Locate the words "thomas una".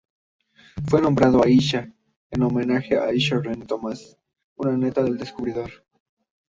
3.67-4.75